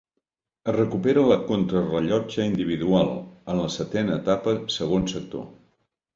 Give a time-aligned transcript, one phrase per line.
[0.71, 3.13] Es recupera la contrarellotge individual,
[3.53, 5.47] en la setena etapa, segon sector.